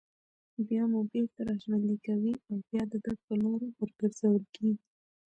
[0.67, 4.83] بيا مو بېرته راژوندي كوي او بيا د ده په لور ورگرځول كېږئ